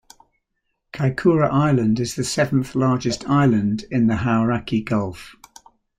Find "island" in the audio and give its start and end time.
1.51-1.99, 3.29-3.85